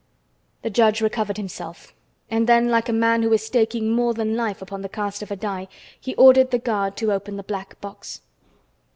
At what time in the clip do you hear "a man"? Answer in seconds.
2.89-3.21